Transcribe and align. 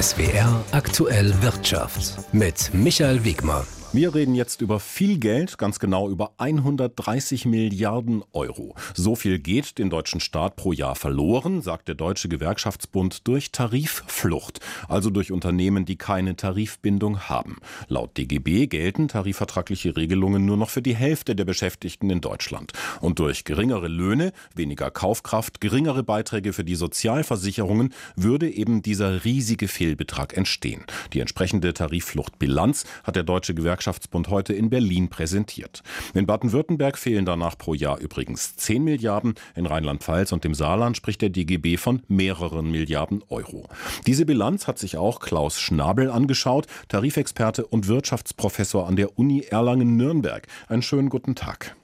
SWR 0.00 0.64
aktuell 0.70 1.34
Wirtschaft 1.42 2.18
mit 2.32 2.70
Michael 2.72 3.24
Wegmer. 3.24 3.66
Wir 3.94 4.14
reden 4.14 4.34
jetzt 4.34 4.60
über 4.60 4.80
viel 4.80 5.16
Geld, 5.16 5.56
ganz 5.56 5.78
genau 5.78 6.10
über 6.10 6.32
130 6.36 7.46
Milliarden 7.46 8.22
Euro. 8.34 8.74
So 8.92 9.16
viel 9.16 9.38
geht 9.38 9.78
den 9.78 9.88
deutschen 9.88 10.20
Staat 10.20 10.56
pro 10.56 10.72
Jahr 10.74 10.94
verloren, 10.94 11.62
sagt 11.62 11.88
der 11.88 11.94
Deutsche 11.94 12.28
Gewerkschaftsbund, 12.28 13.26
durch 13.26 13.50
Tarifflucht, 13.50 14.60
also 14.88 15.08
durch 15.08 15.32
Unternehmen, 15.32 15.86
die 15.86 15.96
keine 15.96 16.36
Tarifbindung 16.36 17.30
haben. 17.30 17.56
Laut 17.88 18.18
DGB 18.18 18.66
gelten 18.66 19.08
tarifvertragliche 19.08 19.96
Regelungen 19.96 20.44
nur 20.44 20.58
noch 20.58 20.68
für 20.68 20.82
die 20.82 20.94
Hälfte 20.94 21.34
der 21.34 21.46
Beschäftigten 21.46 22.10
in 22.10 22.20
Deutschland. 22.20 22.72
Und 23.00 23.18
durch 23.20 23.44
geringere 23.44 23.88
Löhne, 23.88 24.34
weniger 24.54 24.90
Kaufkraft, 24.90 25.62
geringere 25.62 26.02
Beiträge 26.02 26.52
für 26.52 26.64
die 26.64 26.74
Sozialversicherungen 26.74 27.94
würde 28.16 28.50
eben 28.50 28.82
dieser 28.82 29.24
riesige 29.24 29.66
Fehlbetrag 29.66 30.36
entstehen. 30.36 30.84
Die 31.14 31.20
entsprechende 31.20 31.72
Tariffluchtbilanz 31.72 32.84
hat 33.02 33.16
der 33.16 33.22
Deutsche 33.22 33.54
Gewerkschaftsbund 33.54 33.77
Gewerkschaftsbund 33.78 34.28
heute 34.28 34.54
in 34.54 34.70
Berlin 34.70 35.08
präsentiert. 35.08 35.82
In 36.12 36.26
Baden-Württemberg 36.26 36.98
fehlen 36.98 37.24
danach 37.24 37.56
pro 37.56 37.74
Jahr 37.74 38.00
übrigens 38.00 38.56
10 38.56 38.82
Milliarden. 38.82 39.34
In 39.54 39.66
Rheinland-Pfalz 39.66 40.32
und 40.32 40.42
dem 40.42 40.54
Saarland 40.54 40.96
spricht 40.96 41.22
der 41.22 41.30
DGB 41.30 41.76
von 41.76 42.02
mehreren 42.08 42.72
Milliarden 42.72 43.22
Euro. 43.28 43.68
Diese 44.06 44.26
Bilanz 44.26 44.66
hat 44.66 44.80
sich 44.80 44.96
auch 44.96 45.20
Klaus 45.20 45.60
Schnabel 45.60 46.10
angeschaut, 46.10 46.66
Tarifexperte 46.88 47.66
und 47.66 47.86
Wirtschaftsprofessor 47.86 48.86
an 48.88 48.96
der 48.96 49.16
Uni 49.16 49.42
Erlangen-Nürnberg. 49.42 50.48
Einen 50.66 50.82
schönen 50.82 51.08
guten 51.08 51.36
Tag. 51.36 51.76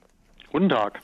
Guten 0.54 0.68
Tag. 0.68 1.00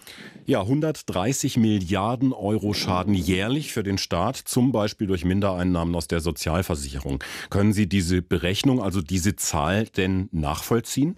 Ja, 0.47 0.61
130 0.61 1.57
Milliarden 1.57 2.33
Euro 2.33 2.73
Schaden 2.73 3.15
jährlich 3.15 3.73
für 3.73 3.83
den 3.83 3.99
Staat, 3.99 4.37
zum 4.37 4.71
Beispiel 4.71 5.09
durch 5.09 5.25
Mindereinnahmen 5.25 5.93
aus 5.97 6.07
der 6.07 6.21
Sozialversicherung. 6.21 7.19
Können 7.51 7.73
Sie 7.73 7.89
diese 7.89 8.23
Berechnung, 8.23 8.81
also 8.81 9.03
diese 9.03 9.35
Zahl 9.35 9.87
denn 9.87 10.29
nachvollziehen? 10.31 11.17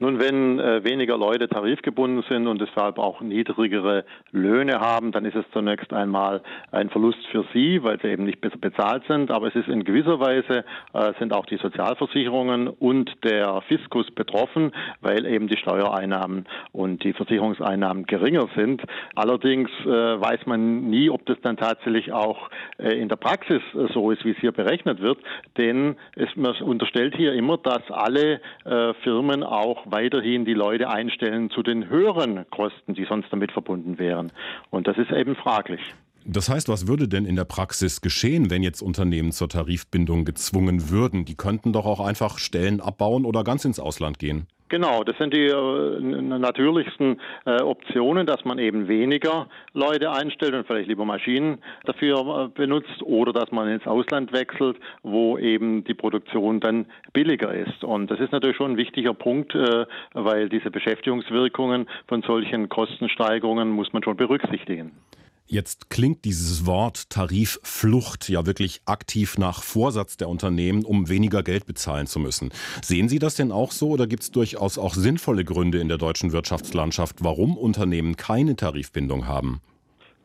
Nun, 0.00 0.18
wenn 0.18 0.58
äh, 0.58 0.82
weniger 0.82 1.16
Leute 1.16 1.48
tarifgebunden 1.48 2.24
sind 2.28 2.48
und 2.48 2.60
deshalb 2.60 2.98
auch 2.98 3.20
niedrigere 3.20 4.04
Löhne 4.32 4.80
haben, 4.80 5.12
dann 5.12 5.24
ist 5.24 5.36
es 5.36 5.44
zunächst 5.52 5.92
einmal 5.92 6.42
ein 6.72 6.90
Verlust 6.90 7.24
für 7.30 7.44
sie, 7.52 7.82
weil 7.84 8.00
sie 8.00 8.08
eben 8.08 8.24
nicht 8.24 8.40
besser 8.40 8.58
bezahlt 8.58 9.04
sind. 9.08 9.30
Aber 9.30 9.46
es 9.46 9.54
ist 9.54 9.68
in 9.68 9.84
gewisser 9.84 10.18
Weise 10.18 10.64
äh, 10.94 11.12
sind 11.20 11.32
auch 11.32 11.46
die 11.46 11.58
Sozialversicherungen 11.58 12.66
und 12.66 13.12
der 13.22 13.62
Fiskus 13.68 14.10
betroffen, 14.10 14.72
weil 15.00 15.26
eben 15.26 15.46
die 15.46 15.56
Steuereinnahmen 15.56 16.46
und 16.72 17.04
die 17.04 17.12
Versicherungseinnahmen 17.12 18.06
geringer 18.06 18.48
sind. 18.56 18.82
Allerdings 19.14 19.70
äh, 19.84 19.86
weiß 19.86 20.46
man 20.46 20.90
nie, 20.90 21.08
ob 21.08 21.24
das 21.26 21.38
dann 21.42 21.56
tatsächlich 21.56 22.12
auch 22.12 22.50
äh, 22.78 23.00
in 23.00 23.08
der 23.08 23.16
Praxis 23.16 23.62
äh, 23.74 23.86
so 23.92 24.10
ist, 24.10 24.24
wie 24.24 24.32
es 24.32 24.38
hier 24.38 24.52
berechnet 24.52 25.00
wird. 25.00 25.18
Denn 25.56 25.94
es, 26.16 26.28
man 26.34 26.56
unterstellt 26.62 27.14
hier 27.16 27.32
immer, 27.34 27.58
dass 27.58 27.88
alle 27.90 28.40
äh, 28.64 28.92
Firmen 29.04 29.44
auch 29.44 29.83
weiterhin 29.86 30.44
die 30.44 30.54
Leute 30.54 30.88
einstellen 30.88 31.50
zu 31.50 31.62
den 31.62 31.88
höheren 31.88 32.48
Kosten, 32.50 32.94
die 32.94 33.04
sonst 33.04 33.28
damit 33.30 33.52
verbunden 33.52 33.98
wären. 33.98 34.32
Und 34.70 34.86
das 34.86 34.98
ist 34.98 35.10
eben 35.10 35.36
fraglich. 35.36 35.80
Das 36.26 36.48
heißt, 36.48 36.68
was 36.68 36.86
würde 36.86 37.06
denn 37.06 37.26
in 37.26 37.36
der 37.36 37.44
Praxis 37.44 38.00
geschehen, 38.00 38.48
wenn 38.48 38.62
jetzt 38.62 38.80
Unternehmen 38.80 39.30
zur 39.30 39.50
Tarifbindung 39.50 40.24
gezwungen 40.24 40.88
würden? 40.88 41.26
Die 41.26 41.36
könnten 41.36 41.74
doch 41.74 41.84
auch 41.84 42.00
einfach 42.00 42.38
Stellen 42.38 42.80
abbauen 42.80 43.26
oder 43.26 43.44
ganz 43.44 43.66
ins 43.66 43.78
Ausland 43.78 44.18
gehen. 44.18 44.46
Genau, 44.70 45.04
das 45.04 45.16
sind 45.18 45.34
die 45.34 45.46
äh, 45.46 46.00
natürlichsten 46.00 47.20
äh, 47.44 47.60
Optionen, 47.60 48.26
dass 48.26 48.44
man 48.46 48.58
eben 48.58 48.88
weniger 48.88 49.46
Leute 49.74 50.10
einstellt 50.10 50.54
und 50.54 50.66
vielleicht 50.66 50.88
lieber 50.88 51.04
Maschinen 51.04 51.58
dafür 51.84 52.44
äh, 52.46 52.48
benutzt 52.48 53.02
oder 53.02 53.32
dass 53.32 53.52
man 53.52 53.68
ins 53.68 53.86
Ausland 53.86 54.32
wechselt, 54.32 54.78
wo 55.02 55.36
eben 55.36 55.84
die 55.84 55.92
Produktion 55.92 56.60
dann 56.60 56.86
billiger 57.12 57.52
ist. 57.52 57.84
Und 57.84 58.10
das 58.10 58.20
ist 58.20 58.32
natürlich 58.32 58.56
schon 58.56 58.72
ein 58.72 58.76
wichtiger 58.78 59.12
Punkt, 59.12 59.54
äh, 59.54 59.84
weil 60.14 60.48
diese 60.48 60.70
Beschäftigungswirkungen 60.70 61.86
von 62.08 62.22
solchen 62.22 62.70
Kostensteigerungen 62.70 63.70
muss 63.70 63.92
man 63.92 64.02
schon 64.02 64.16
berücksichtigen. 64.16 64.92
Jetzt 65.46 65.90
klingt 65.90 66.24
dieses 66.24 66.64
Wort 66.64 67.10
Tarifflucht 67.10 68.30
ja 68.30 68.46
wirklich 68.46 68.80
aktiv 68.86 69.36
nach 69.36 69.62
Vorsatz 69.62 70.16
der 70.16 70.30
Unternehmen, 70.30 70.84
um 70.84 71.10
weniger 71.10 71.42
Geld 71.42 71.66
bezahlen 71.66 72.06
zu 72.06 72.18
müssen. 72.18 72.50
Sehen 72.82 73.10
Sie 73.10 73.18
das 73.18 73.34
denn 73.34 73.52
auch 73.52 73.70
so 73.70 73.90
oder 73.90 74.06
gibt 74.06 74.22
es 74.22 74.30
durchaus 74.30 74.78
auch 74.78 74.94
sinnvolle 74.94 75.44
Gründe 75.44 75.80
in 75.80 75.88
der 75.88 75.98
deutschen 75.98 76.32
Wirtschaftslandschaft, 76.32 77.16
warum 77.20 77.58
Unternehmen 77.58 78.16
keine 78.16 78.56
Tarifbindung 78.56 79.26
haben? 79.26 79.60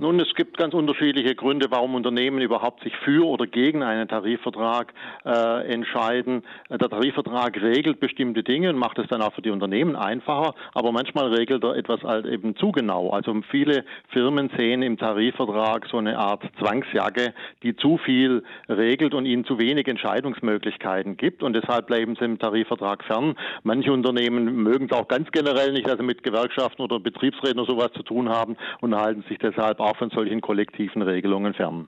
Nun, 0.02 0.18
es 0.22 0.34
gibt 0.34 0.56
ganz 0.56 0.74
unterschiedliche 0.74 1.36
Gründe, 1.36 1.66
warum 1.72 1.94
Unternehmen 1.94 2.40
überhaupt 2.40 2.84
sich 2.84 2.96
für 3.04 3.28
oder 3.28 3.48
gegen 3.48 3.84
einen 3.84 4.08
Tarifvertrag 4.08 4.94
äh, 5.26 5.74
entscheiden. 5.74 6.44
Der 6.70 6.88
Tarifvertrag 6.88 7.62
regelt 7.62 8.00
bestimmte 8.00 8.42
Dinge 8.42 8.70
und 8.70 8.78
macht 8.78 8.98
es 8.98 9.10
dann 9.10 9.22
auch 9.22 9.34
für 9.34 9.42
die 9.42 9.50
Unternehmen 9.50 9.98
einfacher, 9.98 10.56
aber 10.74 10.94
manchmal 10.94 11.34
regelt 11.34 11.66
er 11.66 11.76
etwas 11.76 12.02
halt 12.04 12.26
eben 12.28 12.56
zu 12.56 12.72
genau. 12.72 13.10
Also 13.10 13.36
viele 13.52 13.84
Firmen 14.08 14.50
sehen 14.56 14.84
im 14.84 14.98
Tarifvertrag 14.98 15.86
so 15.92 15.98
eine 15.98 16.18
Art 16.18 16.44
Zwangsjacke, 16.60 17.34
die 17.64 17.76
zu 17.76 17.98
viel 17.98 18.44
regelt 18.70 19.14
und 19.14 19.26
ihnen 19.26 19.44
zu 19.44 19.60
wenig 19.60 19.90
Entscheidungsmöglichkeiten 19.90 21.18
gibt 21.18 21.44
und 21.44 21.52
deshalb 21.52 21.88
bleiben 21.88 22.16
sie 22.16 22.24
im 22.24 22.40
Tarifvertrag 22.40 23.04
fern. 23.04 23.36
Manche 23.64 23.92
Unternehmen 23.92 24.64
mögen 24.64 24.86
es 24.86 24.98
auch 24.98 25.10
ganz 25.10 25.30
generell 25.32 25.74
nicht, 25.74 25.90
also 25.90 26.04
mit 26.04 26.24
Gewerkschaften 26.24 26.84
oder 26.84 27.02
Betriebsräten 27.02 27.60
oder 27.60 27.70
sowas 27.70 27.92
zu 27.92 28.04
tun 28.04 28.30
haben 28.30 28.56
und 28.80 28.96
halten 28.96 29.26
sich 29.28 29.40
deshalb 29.40 29.89
von 29.98 30.10
solchen 30.10 30.42
kollektiven 30.42 31.02
Regelungen 31.02 31.54
fern. 31.54 31.88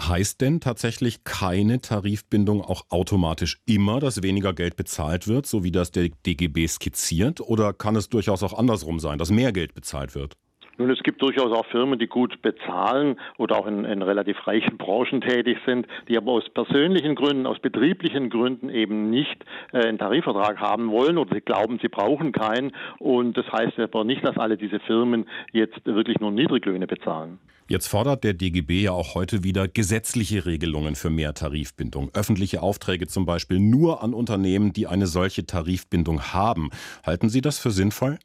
Heißt 0.00 0.40
denn 0.40 0.60
tatsächlich 0.60 1.24
keine 1.24 1.80
Tarifbindung 1.80 2.62
auch 2.62 2.82
automatisch 2.88 3.60
immer, 3.66 3.98
dass 3.98 4.22
weniger 4.22 4.52
Geld 4.52 4.76
bezahlt 4.76 5.26
wird, 5.26 5.46
so 5.46 5.64
wie 5.64 5.72
das 5.72 5.90
der 5.90 6.10
DGB 6.24 6.68
skizziert? 6.68 7.40
Oder 7.40 7.72
kann 7.72 7.96
es 7.96 8.08
durchaus 8.08 8.44
auch 8.44 8.56
andersrum 8.56 9.00
sein, 9.00 9.18
dass 9.18 9.32
mehr 9.32 9.52
Geld 9.52 9.74
bezahlt 9.74 10.14
wird? 10.14 10.36
Nun, 10.78 10.90
es 10.90 11.02
gibt 11.02 11.20
durchaus 11.20 11.52
auch 11.52 11.66
Firmen, 11.66 11.98
die 11.98 12.06
gut 12.06 12.40
bezahlen 12.40 13.18
oder 13.36 13.58
auch 13.58 13.66
in, 13.66 13.84
in, 13.84 14.00
relativ 14.00 14.46
reichen 14.46 14.78
Branchen 14.78 15.20
tätig 15.20 15.58
sind, 15.66 15.88
die 16.08 16.16
aber 16.16 16.30
aus 16.32 16.48
persönlichen 16.48 17.16
Gründen, 17.16 17.46
aus 17.46 17.58
betrieblichen 17.58 18.30
Gründen 18.30 18.70
eben 18.70 19.10
nicht 19.10 19.44
äh, 19.72 19.78
einen 19.78 19.98
Tarifvertrag 19.98 20.58
haben 20.58 20.90
wollen 20.92 21.18
oder 21.18 21.34
sie 21.34 21.40
glauben, 21.40 21.80
sie 21.82 21.88
brauchen 21.88 22.30
keinen. 22.30 22.70
Und 23.00 23.36
das 23.36 23.50
heißt 23.50 23.78
aber 23.80 24.04
nicht, 24.04 24.24
dass 24.24 24.36
alle 24.36 24.56
diese 24.56 24.78
Firmen 24.78 25.26
jetzt 25.52 25.84
wirklich 25.84 26.20
nur 26.20 26.30
Niedriglöhne 26.30 26.86
bezahlen. 26.86 27.40
Jetzt 27.70 27.88
fordert 27.88 28.24
der 28.24 28.32
DGB 28.32 28.82
ja 28.84 28.92
auch 28.92 29.14
heute 29.14 29.44
wieder 29.44 29.68
gesetzliche 29.68 30.46
Regelungen 30.46 30.94
für 30.94 31.10
mehr 31.10 31.34
Tarifbindung. 31.34 32.10
Öffentliche 32.14 32.62
Aufträge 32.62 33.08
zum 33.08 33.26
Beispiel 33.26 33.58
nur 33.58 34.02
an 34.02 34.14
Unternehmen, 34.14 34.72
die 34.72 34.86
eine 34.86 35.06
solche 35.06 35.44
Tarifbindung 35.44 36.32
haben. 36.32 36.70
Halten 37.04 37.28
Sie 37.28 37.42
das 37.42 37.58
für 37.58 37.70
sinnvoll? 37.70 38.18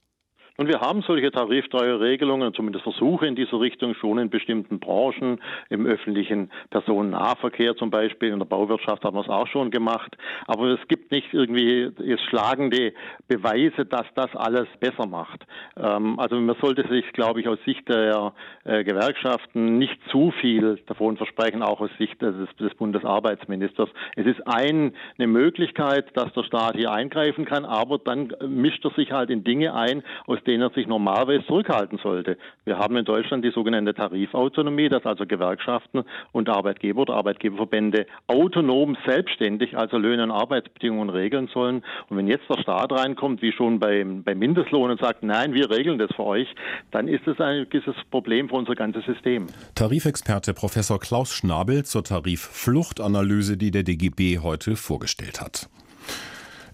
Und 0.56 0.68
wir 0.68 0.81
haben 0.81 1.02
solche 1.02 1.31
Tarifsteuerregelungen, 1.31 2.53
zumindest 2.53 2.84
Versuche 2.84 3.25
in 3.25 3.36
dieser 3.36 3.59
Richtung 3.59 3.96
schon 3.96 4.19
in 4.19 4.30
bestimmten 4.30 4.80
Branchen, 4.80 5.41
im 5.69 5.88
öffentlichen 5.88 6.52
Personennahverkehr 6.69 7.75
zum 7.75 7.90
Beispiel, 7.90 8.30
in 8.30 8.38
der 8.38 8.46
Bauwirtschaft 8.46 9.03
haben 9.03 9.18
wir 9.18 9.22
es 9.22 9.30
auch 9.30 9.47
schon 9.47 9.72
gemacht. 9.72 10.16
Aber 10.46 10.68
es 10.68 10.88
gibt 10.88 11.12
nicht 11.12 11.34
irgendwie 11.34 11.92
jetzt 12.03 12.24
schlagende 12.25 12.94
Beweise, 13.28 13.86
dass 13.86 14.06
das 14.13 14.36
alles 14.36 14.68
besser 14.80 15.08
macht. 15.08 15.44
Ähm, 15.75 16.19
also 16.19 16.40
man 16.40 16.56
sollte 16.62 16.88
sich, 16.88 17.12
glaube 17.13 17.42
ich, 17.42 17.47
aus 17.47 17.58
Sicht 17.66 17.90
der 17.90 18.34
äh, 18.63 18.84
Gewerkschaften 18.84 19.80
nicht 19.80 20.00
zu 20.12 20.31
viel 20.40 20.80
davon 20.86 21.18
versprechen, 21.18 21.63
auch 21.63 21.81
aus 21.81 21.90
Sicht 21.97 22.22
des, 22.22 22.36
des 22.59 22.75
Bundesarbeitsministers. 22.75 23.90
Es 24.16 24.28
ist 24.28 24.47
ein, 24.47 24.94
eine 25.18 25.28
Möglichkeit, 25.28 26.16
dass 26.16 26.31
der 26.34 26.44
Staat 26.44 26.75
hier 26.75 26.92
eingreifen 26.92 27.46
kann, 27.46 27.66
aber 27.66 27.97
dann 27.97 28.31
mischt 28.47 28.86
er 28.86 28.92
sich 28.92 29.12
halt 29.12 29.31
in 29.31 29.44
Dinge 29.44 29.74
ein, 29.74 30.03
aus 30.28 30.43
denen 30.44 30.64
er 30.64 30.70
sich 30.72 30.88
normalerweise 30.88 31.46
zurückhalten 31.46 32.00
sollte. 32.02 32.38
Wir 32.66 32.78
haben 32.78 32.96
in 32.98 33.06
Deutschland 33.06 33.44
die 33.44 33.52
sogenannte 33.52 33.94
Tarifautonomie, 33.94 34.90
dass 34.90 35.06
also 35.06 35.26
Gewerkschaften 35.26 36.04
und 36.31 36.50
Arbeitgeber 36.50 37.02
oder 37.02 37.16
Arbeitgeberverbände 37.16 38.06
autonom 38.28 38.98
selbstständig 39.06 39.78
also 39.78 39.98
Löhne 39.98 40.24
und 40.24 40.31
Arbeitsbedingungen 40.31 41.10
regeln 41.10 41.50
sollen. 41.54 41.84
Und 42.10 42.18
wenn 42.18 42.28
jetzt 42.28 42.50
der 42.50 42.62
Staat 42.62 42.92
reinkommt, 42.92 43.42
wie 43.42 43.51
schon 43.51 43.80
beim, 43.80 44.24
beim 44.24 44.40
Mindestlohn 44.40 44.92
und 44.92 45.00
sagt, 45.00 45.24
nein, 45.24 45.54
wir 45.54 45.69
regeln 45.69 45.98
das 45.98 46.12
für 46.16 46.25
euch, 46.25 46.48
dann 46.92 47.07
ist 47.07 47.25
das 47.25 47.39
ein 47.39 47.68
gewisses 47.69 47.96
Problem 48.12 48.50
für 48.50 48.56
unser 48.56 48.75
ganzes 48.75 49.06
System. 49.06 49.48
Tarifexperte 49.75 50.54
Professor 50.54 51.00
Klaus 51.00 51.34
Schnabel 51.34 51.84
zur 51.84 52.04
Tariffluchtanalyse, 52.04 53.57
die 53.57 53.72
der 53.72 53.84
DGB 53.84 54.39
heute 54.39 54.75
vorgestellt 54.75 55.42
hat. 55.42 55.69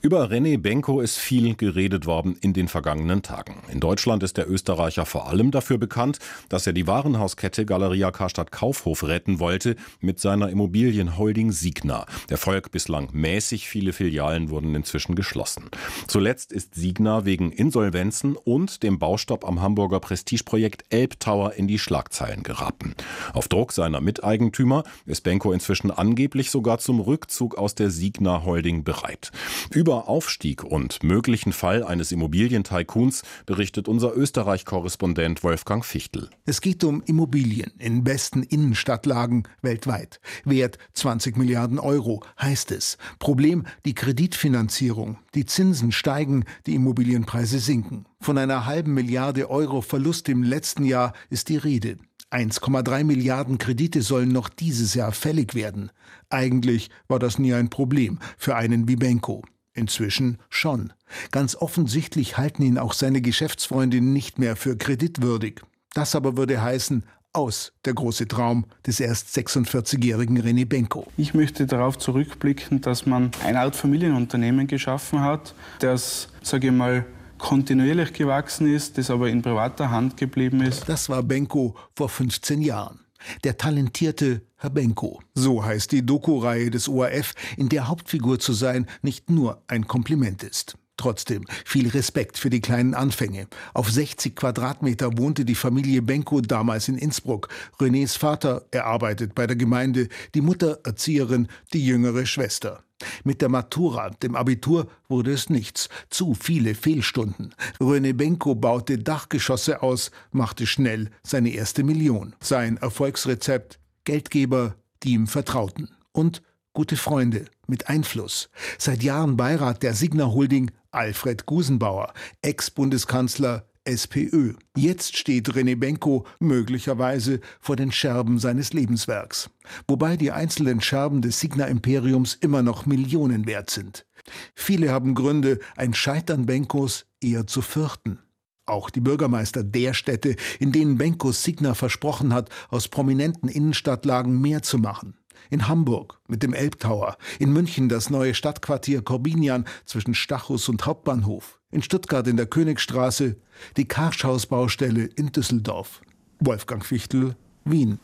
Über 0.01 0.31
René 0.31 0.57
Benko 0.57 1.01
ist 1.01 1.17
viel 1.17 1.55
geredet 1.55 2.05
worden 2.05 2.37
in 2.39 2.53
den 2.53 2.69
vergangenen 2.69 3.21
Tagen. 3.21 3.63
In 3.69 3.81
Deutschland 3.81 4.23
ist 4.23 4.37
der 4.37 4.49
Österreicher 4.49 5.05
vor 5.05 5.27
allem 5.27 5.51
dafür 5.51 5.77
bekannt, 5.77 6.19
dass 6.47 6.65
er 6.65 6.71
die 6.71 6.87
Warenhauskette 6.87 7.65
Galeria 7.65 8.09
Karstadt 8.11 8.49
Kaufhof 8.49 9.03
retten 9.03 9.39
wollte 9.41 9.75
mit 9.99 10.21
seiner 10.21 10.49
Immobilienholding 10.49 11.51
Signa. 11.51 12.05
Der 12.29 12.37
Volk 12.37 12.71
bislang 12.71 13.09
mäßig, 13.11 13.67
viele 13.67 13.91
Filialen 13.91 14.49
wurden 14.49 14.73
inzwischen 14.73 15.15
geschlossen. 15.15 15.65
Zuletzt 16.07 16.53
ist 16.53 16.75
Signa 16.75 17.25
wegen 17.25 17.51
Insolvenzen 17.51 18.37
und 18.37 18.83
dem 18.83 18.99
Baustopp 18.99 19.45
am 19.45 19.61
Hamburger 19.61 19.99
Prestigeprojekt 19.99 20.85
Elbtower 20.91 21.55
in 21.55 21.67
die 21.67 21.79
Schlagzeilen 21.79 22.43
geraten. 22.43 22.95
Auf 23.33 23.49
Druck 23.49 23.73
seiner 23.73 23.99
Miteigentümer 23.99 24.85
ist 25.05 25.23
Benko 25.23 25.51
inzwischen 25.51 25.91
angeblich 25.91 26.51
sogar 26.51 26.77
zum 26.77 27.01
Rückzug 27.01 27.57
aus 27.57 27.75
der 27.75 27.89
Signa 27.89 28.45
Holding 28.45 28.85
bereit. 28.85 29.33
Über 29.73 29.88
über 29.89 30.07
Aufstieg 30.07 30.63
und 30.63 31.01
möglichen 31.01 31.51
Fall 31.51 31.83
eines 31.83 32.11
Immobilientycoons 32.11 33.23
berichtet 33.47 33.87
unser 33.87 34.15
Österreich-Korrespondent 34.15 35.43
Wolfgang 35.43 35.83
Fichtel. 35.83 36.29
Es 36.45 36.61
geht 36.61 36.83
um 36.83 37.01
Immobilien 37.07 37.71
in 37.79 38.03
besten 38.03 38.43
Innenstadtlagen 38.43 39.47
weltweit. 39.63 40.19
Wert 40.45 40.77
20 40.93 41.37
Milliarden 41.37 41.79
Euro, 41.79 42.21
heißt 42.39 42.71
es. 42.71 42.99
Problem 43.17 43.65
die 43.83 43.95
Kreditfinanzierung. 43.95 45.17
Die 45.33 45.47
Zinsen 45.47 45.91
steigen, 45.91 46.45
die 46.67 46.75
Immobilienpreise 46.75 47.57
sinken. 47.57 48.05
Von 48.21 48.37
einer 48.37 48.67
halben 48.67 48.93
Milliarde 48.93 49.49
Euro 49.49 49.81
Verlust 49.81 50.29
im 50.29 50.43
letzten 50.43 50.83
Jahr 50.83 51.13
ist 51.31 51.49
die 51.49 51.57
Rede. 51.57 51.97
1,3 52.29 53.03
Milliarden 53.05 53.57
Kredite 53.57 54.03
sollen 54.03 54.29
noch 54.29 54.49
dieses 54.49 54.93
Jahr 54.93 55.13
fällig 55.13 55.55
werden. 55.55 55.89
Eigentlich 56.29 56.91
war 57.07 57.17
das 57.17 57.39
nie 57.39 57.55
ein 57.55 57.71
Problem 57.71 58.19
für 58.37 58.55
einen 58.55 58.87
wie 58.87 58.95
Benko. 58.95 59.41
Inzwischen 59.79 60.37
schon. 60.49 60.93
Ganz 61.31 61.55
offensichtlich 61.55 62.37
halten 62.37 62.61
ihn 62.61 62.77
auch 62.77 62.93
seine 62.93 63.21
Geschäftsfreundinnen 63.21 64.13
nicht 64.13 64.37
mehr 64.37 64.55
für 64.55 64.77
kreditwürdig. 64.77 65.61
Das 65.93 66.15
aber 66.15 66.37
würde 66.37 66.61
heißen, 66.61 67.03
aus 67.31 67.71
der 67.85 67.93
große 67.93 68.27
Traum 68.27 68.65
des 68.85 68.99
erst 68.99 69.35
46-jährigen 69.37 70.41
René 70.41 70.67
Benko. 70.67 71.07
Ich 71.15 71.33
möchte 71.33 71.65
darauf 71.65 71.97
zurückblicken, 71.97 72.81
dass 72.81 73.05
man 73.05 73.31
eine 73.45 73.61
Art 73.61 73.75
Familienunternehmen 73.75 74.67
geschaffen 74.67 75.21
hat, 75.21 75.53
das, 75.79 76.29
sage 76.41 76.67
ich 76.67 76.73
mal, 76.73 77.05
kontinuierlich 77.37 78.13
gewachsen 78.13 78.73
ist, 78.73 78.97
das 78.97 79.09
aber 79.09 79.29
in 79.29 79.41
privater 79.41 79.89
Hand 79.89 80.17
geblieben 80.17 80.61
ist. 80.61 80.89
Das 80.89 81.07
war 81.07 81.23
Benko 81.23 81.75
vor 81.95 82.09
15 82.09 82.61
Jahren. 82.61 82.99
Der 83.43 83.57
talentierte 83.57 84.41
Herr 84.55 84.69
Benko. 84.69 85.21
So 85.35 85.63
heißt 85.63 85.91
die 85.91 86.05
Doku-Reihe 86.05 86.69
des 86.69 86.87
ORF, 86.89 87.33
in 87.57 87.69
der 87.69 87.87
Hauptfigur 87.87 88.39
zu 88.39 88.53
sein 88.53 88.87
nicht 89.01 89.29
nur 89.29 89.63
ein 89.67 89.87
Kompliment 89.87 90.43
ist. 90.43 90.77
Trotzdem 90.99 91.45
viel 91.63 91.87
Respekt 91.87 92.37
für 92.37 92.49
die 92.49 92.59
kleinen 92.59 92.93
Anfänge. 92.93 93.47
Auf 93.73 93.89
60 93.89 94.35
Quadratmeter 94.35 95.17
wohnte 95.17 95.45
die 95.45 95.55
Familie 95.55 96.01
Benko 96.01 96.41
damals 96.41 96.89
in 96.89 96.97
Innsbruck. 96.97 97.47
Renés 97.79 98.17
Vater, 98.17 98.65
er 98.71 98.85
arbeitet 98.85 99.33
bei 99.33 99.47
der 99.47 99.55
Gemeinde, 99.55 100.09
die 100.35 100.41
Mutter 100.41 100.79
Erzieherin, 100.83 101.47
die 101.71 101.85
jüngere 101.85 102.25
Schwester. 102.25 102.83
Mit 103.23 103.41
der 103.41 103.47
Matura, 103.47 104.09
dem 104.09 104.35
Abitur, 104.35 104.87
wurde 105.07 105.31
es 105.31 105.49
nichts. 105.49 105.87
Zu 106.09 106.33
viele 106.33 106.75
Fehlstunden. 106.75 107.55
René 107.79 108.11
Benko 108.11 108.55
baute 108.55 108.97
Dachgeschosse 108.97 109.81
aus, 109.81 110.11
machte 110.33 110.67
schnell 110.67 111.11
seine 111.23 111.51
erste 111.51 111.85
Million. 111.85 112.35
Sein 112.41 112.75
Erfolgsrezept 112.75 113.79
Geldgeber, 114.03 114.75
die 115.03 115.13
ihm 115.13 115.27
vertrauten. 115.27 115.91
Und 116.11 116.41
gute 116.73 116.97
Freunde 116.97 117.45
mit 117.67 117.87
Einfluss. 117.87 118.49
Seit 118.77 119.01
Jahren 119.03 119.37
Beirat 119.37 119.83
der 119.83 119.93
Signa 119.93 120.25
Holding 120.25 120.71
Alfred 120.91 121.45
Gusenbauer, 121.45 122.13
Ex-Bundeskanzler 122.41 123.65
SPÖ. 123.83 124.53
Jetzt 124.75 125.17
steht 125.17 125.49
René 125.49 125.75
Benko 125.75 126.25
möglicherweise 126.39 127.39
vor 127.59 127.75
den 127.75 127.91
Scherben 127.91 128.39
seines 128.39 128.73
Lebenswerks. 128.73 129.49
Wobei 129.87 130.17
die 130.17 130.31
einzelnen 130.31 130.81
Scherben 130.81 131.21
des 131.21 131.39
Signa-Imperiums 131.39 132.35
immer 132.35 132.61
noch 132.61 132.85
Millionen 132.85 133.47
wert 133.47 133.69
sind. 133.69 134.05
Viele 134.53 134.91
haben 134.91 135.15
Gründe, 135.15 135.59
ein 135.75 135.93
Scheitern 135.93 136.45
Benkos 136.45 137.05
eher 137.21 137.47
zu 137.47 137.61
fürchten. 137.61 138.19
Auch 138.65 138.91
die 138.91 139.01
Bürgermeister 139.01 139.63
der 139.63 139.95
Städte, 139.95 140.35
in 140.59 140.71
denen 140.71 140.97
Benko 140.99 141.31
Signa 141.31 141.73
versprochen 141.73 142.33
hat, 142.33 142.49
aus 142.69 142.87
prominenten 142.87 143.49
Innenstadtlagen 143.49 144.39
mehr 144.39 144.61
zu 144.61 144.77
machen. 144.77 145.18
In 145.49 145.67
Hamburg 145.67 146.19
mit 146.27 146.43
dem 146.43 146.53
Elbtower, 146.53 147.17
in 147.39 147.51
München 147.51 147.89
das 147.89 148.09
neue 148.09 148.33
Stadtquartier 148.33 149.01
Corbinian 149.01 149.65
zwischen 149.85 150.13
Stachus 150.13 150.69
und 150.69 150.85
Hauptbahnhof, 150.85 151.59
in 151.71 151.81
Stuttgart 151.81 152.27
in 152.27 152.37
der 152.37 152.45
Königstraße, 152.45 153.35
die 153.77 153.87
Karschhausbaustelle 153.87 155.09
in 155.15 155.31
Düsseldorf. 155.31 156.01
Wolfgang 156.39 156.85
Fichtel, 156.85 157.35
Wien. 157.65 157.99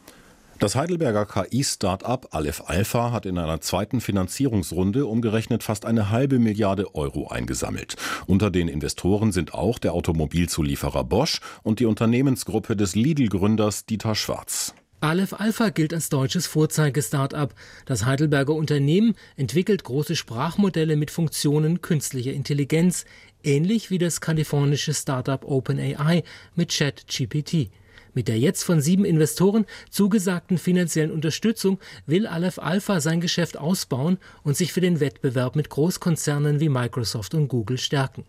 Das 0.60 0.76
Heidelberger 0.76 1.26
KI-Start-up 1.26 2.30
Aleph 2.32 2.64
Alpha 2.68 3.12
hat 3.12 3.26
in 3.26 3.38
einer 3.38 3.60
zweiten 3.60 4.00
Finanzierungsrunde 4.00 5.06
umgerechnet 5.06 5.64
fast 5.64 5.86
eine 5.86 6.12
halbe 6.12 6.40
Milliarde 6.40 6.96
Euro 6.96 7.28
eingesammelt. 7.28 7.98
Unter 8.26 8.52
den 8.52 8.70
Investoren 8.70 9.34
sind 9.34 9.54
auch 9.54 9.80
der 9.80 9.94
Automobilzulieferer 9.94 11.04
Bosch 11.04 11.42
und 11.64 11.82
die 11.82 11.86
Unternehmensgruppe 11.86 12.78
des 12.78 12.96
Lidl-Gründers 12.96 13.86
Dieter 13.86 14.16
Schwarz. 14.16 14.74
Aleph 15.02 15.34
Alpha 15.34 15.70
gilt 15.70 15.94
als 15.94 16.10
deutsches 16.10 16.48
Vorzeige-Startup. 16.48 17.54
Das 17.86 18.06
Heidelberger 18.06 18.54
Unternehmen 18.54 19.16
entwickelt 19.36 19.84
große 19.84 20.16
Sprachmodelle 20.16 20.96
mit 20.96 21.12
Funktionen 21.12 21.82
künstlicher 21.82 22.32
Intelligenz, 22.32 23.06
ähnlich 23.44 23.92
wie 23.92 23.98
das 23.98 24.22
kalifornische 24.22 24.94
Startup 24.94 25.44
OpenAI 25.44 26.24
mit 26.56 26.72
ChatGPT. 26.72 27.70
Mit 28.14 28.30
der 28.30 28.40
jetzt 28.40 28.64
von 28.64 28.80
sieben 28.80 29.04
Investoren 29.04 29.66
zugesagten 29.90 30.58
finanziellen 30.58 31.12
Unterstützung 31.12 31.80
will 32.06 32.26
Aleph 32.26 32.60
Alpha 32.60 33.02
sein 33.02 33.20
Geschäft 33.20 33.58
ausbauen 33.58 34.18
und 34.44 34.56
sich 34.56 34.72
für 34.72 34.82
den 34.82 35.02
Wettbewerb 35.02 35.58
mit 35.58 35.70
Großkonzernen 35.70 36.62
wie 36.62 36.70
Microsoft 36.70 37.36
und 37.36 37.50
Google 37.50 37.78
stärken. 37.78 38.24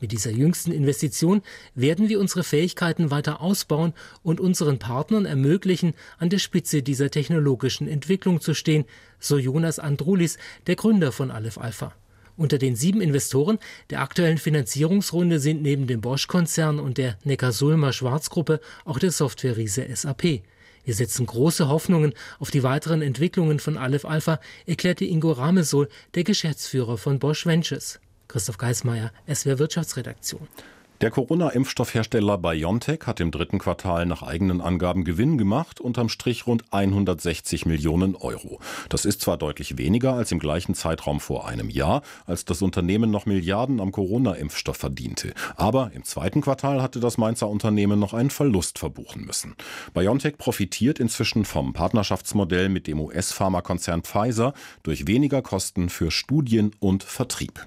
Mit 0.00 0.12
dieser 0.12 0.30
jüngsten 0.30 0.72
Investition 0.72 1.42
werden 1.74 2.08
wir 2.08 2.20
unsere 2.20 2.42
Fähigkeiten 2.42 3.10
weiter 3.10 3.42
ausbauen 3.42 3.92
und 4.22 4.40
unseren 4.40 4.78
Partnern 4.78 5.26
ermöglichen, 5.26 5.92
an 6.18 6.30
der 6.30 6.38
Spitze 6.38 6.82
dieser 6.82 7.10
technologischen 7.10 7.86
Entwicklung 7.86 8.40
zu 8.40 8.54
stehen, 8.54 8.86
so 9.18 9.36
Jonas 9.36 9.78
Andrulis, 9.78 10.38
der 10.66 10.76
Gründer 10.76 11.12
von 11.12 11.30
Aleph 11.30 11.58
Alpha. 11.58 11.94
Unter 12.38 12.56
den 12.56 12.74
sieben 12.74 13.02
Investoren 13.02 13.58
der 13.90 14.00
aktuellen 14.00 14.38
Finanzierungsrunde 14.38 15.38
sind 15.38 15.60
neben 15.60 15.86
dem 15.86 16.00
Bosch-Konzern 16.00 16.80
und 16.80 16.96
der 16.96 17.18
Neckarsulmer 17.24 17.92
Schwarzgruppe 17.92 18.60
auch 18.86 18.98
der 18.98 19.10
Software-Riese 19.10 19.86
SAP. 19.94 20.40
Wir 20.82 20.94
setzen 20.94 21.26
große 21.26 21.68
Hoffnungen 21.68 22.14
auf 22.38 22.50
die 22.50 22.62
weiteren 22.62 23.02
Entwicklungen 23.02 23.58
von 23.58 23.76
Aleph 23.76 24.06
Alpha, 24.06 24.40
erklärte 24.64 25.04
Ingo 25.04 25.32
Ramesol, 25.32 25.90
der 26.14 26.24
Geschäftsführer 26.24 26.96
von 26.96 27.18
Bosch 27.18 27.44
Ventures. 27.44 28.00
Christoph 28.30 28.58
Geismeier, 28.58 29.10
SWR 29.26 29.58
Wirtschaftsredaktion. 29.58 30.46
Der 31.00 31.10
Corona-Impfstoffhersteller 31.10 32.36
BioNTech 32.36 33.00
hat 33.06 33.20
im 33.20 33.30
dritten 33.30 33.58
Quartal 33.58 34.04
nach 34.06 34.22
eigenen 34.22 34.60
Angaben 34.60 35.02
Gewinn 35.02 35.36
gemacht, 35.36 35.80
unterm 35.80 36.08
Strich 36.10 36.46
rund 36.46 36.62
160 36.70 37.64
Millionen 37.66 38.14
Euro. 38.14 38.60
Das 38.88 39.06
ist 39.06 39.22
zwar 39.22 39.36
deutlich 39.36 39.78
weniger 39.78 40.12
als 40.12 40.30
im 40.30 40.38
gleichen 40.38 40.74
Zeitraum 40.74 41.18
vor 41.18 41.48
einem 41.48 41.70
Jahr, 41.70 42.02
als 42.26 42.44
das 42.44 42.60
Unternehmen 42.62 43.10
noch 43.10 43.24
Milliarden 43.26 43.80
am 43.80 43.90
Corona-Impfstoff 43.90 44.76
verdiente. 44.76 45.32
Aber 45.56 45.90
im 45.94 46.04
zweiten 46.04 46.42
Quartal 46.42 46.82
hatte 46.82 47.00
das 47.00 47.18
Mainzer 47.18 47.48
Unternehmen 47.48 47.98
noch 47.98 48.12
einen 48.12 48.30
Verlust 48.30 48.78
verbuchen 48.78 49.24
müssen. 49.24 49.56
BioNTech 49.94 50.36
profitiert 50.36 51.00
inzwischen 51.00 51.46
vom 51.46 51.72
Partnerschaftsmodell 51.72 52.68
mit 52.68 52.86
dem 52.86 53.00
US-Pharmakonzern 53.00 54.02
Pfizer 54.02 54.52
durch 54.84 55.06
weniger 55.06 55.42
Kosten 55.42 55.88
für 55.88 56.10
Studien 56.10 56.72
und 56.78 57.02
Vertrieb. 57.02 57.66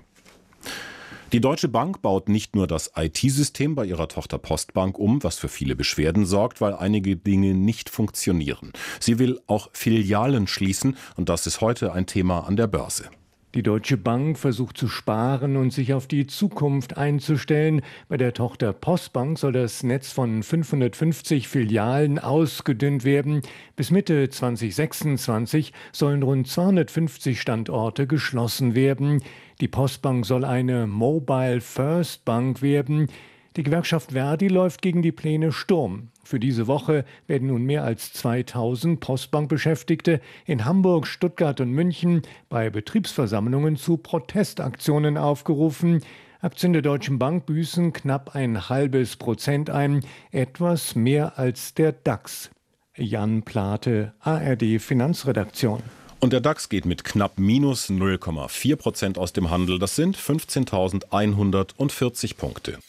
Die 1.33 1.41
Deutsche 1.41 1.67
Bank 1.67 2.03
baut 2.03 2.29
nicht 2.29 2.55
nur 2.55 2.67
das 2.67 2.91
IT-System 2.95 3.73
bei 3.73 3.85
ihrer 3.85 4.07
Tochter 4.07 4.37
Postbank 4.37 4.99
um, 4.99 5.23
was 5.23 5.39
für 5.39 5.47
viele 5.47 5.75
Beschwerden 5.75 6.27
sorgt, 6.27 6.61
weil 6.61 6.75
einige 6.75 7.15
Dinge 7.15 7.55
nicht 7.55 7.89
funktionieren. 7.89 8.71
Sie 8.99 9.17
will 9.17 9.39
auch 9.47 9.71
Filialen 9.73 10.45
schließen 10.45 10.95
und 11.15 11.29
das 11.29 11.47
ist 11.47 11.59
heute 11.59 11.91
ein 11.91 12.05
Thema 12.05 12.41
an 12.41 12.55
der 12.55 12.67
Börse. 12.67 13.09
Die 13.55 13.61
Deutsche 13.61 13.97
Bank 13.97 14.39
versucht 14.39 14.77
zu 14.77 14.87
sparen 14.87 15.57
und 15.57 15.71
sich 15.71 15.93
auf 15.93 16.07
die 16.07 16.25
Zukunft 16.25 16.97
einzustellen. 16.97 17.81
Bei 18.09 18.17
der 18.17 18.33
Tochter 18.33 18.73
Postbank 18.73 19.37
soll 19.37 19.53
das 19.53 19.83
Netz 19.83 20.11
von 20.11 20.41
550 20.41 21.47
Filialen 21.47 22.17
ausgedünnt 22.17 23.03
werden. 23.03 23.43
Bis 23.75 23.91
Mitte 23.91 24.27
2026 24.27 25.71
sollen 25.91 26.23
rund 26.23 26.47
250 26.47 27.39
Standorte 27.39 28.07
geschlossen 28.07 28.73
werden. 28.73 29.21
Die 29.62 29.67
Postbank 29.67 30.25
soll 30.25 30.45
eine 30.45 30.88
Mobile 30.88 31.62
First 31.62 32.25
Bank 32.25 32.62
werden. 32.62 33.07
Die 33.55 33.63
Gewerkschaft 33.63 34.13
Verdi 34.13 34.48
läuft 34.48 34.81
gegen 34.81 35.03
die 35.03 35.12
Pläne 35.12 35.51
Sturm. 35.51 36.10
Für 36.24 36.39
diese 36.39 36.65
Woche 36.65 37.05
werden 37.27 37.50
nun 37.50 37.63
mehr 37.63 37.83
als 37.83 38.13
2000 38.13 39.00
Postbankbeschäftigte 39.00 40.22
in 40.45 40.65
Hamburg, 40.65 41.05
Stuttgart 41.05 41.62
und 41.62 41.72
München 41.72 42.24
bei 42.50 42.69
Betriebsversammlungen 42.69 43.75
zu 43.75 43.98
Protestaktionen 43.98 45.17
aufgerufen. 45.17 46.01
Aktien 46.41 46.74
der 46.74 46.81
Deutschen 46.81 47.19
Bank 47.19 47.45
büßen 47.45 47.93
knapp 47.93 48.36
ein 48.36 48.69
halbes 48.69 49.17
Prozent 49.17 49.69
ein, 49.69 50.03
etwas 50.31 50.95
mehr 50.95 51.38
als 51.38 51.74
der 51.74 51.91
DAX. 51.91 52.50
Jan 52.98 53.43
Plate, 53.43 54.13
ARD 54.19 54.79
Finanzredaktion. 54.79 55.83
Und 56.23 56.31
der 56.31 56.39
DAX 56.39 56.69
geht 56.69 56.85
mit 56.85 57.03
knapp 57.03 57.37
minus 57.37 57.89
0,4 57.89 58.77
Prozent 58.77 59.17
aus 59.17 59.33
dem 59.33 59.49
Handel. 59.49 59.77
Das 59.77 59.97
sind 59.97 60.15
15.140 60.15 62.37
Punkte. 62.37 62.79